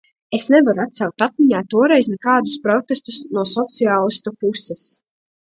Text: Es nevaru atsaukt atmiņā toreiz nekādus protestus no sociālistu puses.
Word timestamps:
Es 0.35 0.45
nevaru 0.51 0.79
atsaukt 0.85 1.25
atmiņā 1.25 1.59
toreiz 1.73 2.09
nekādus 2.15 2.57
protestus 2.65 3.21
no 3.37 3.45
sociālistu 3.53 4.35
puses. 4.43 4.85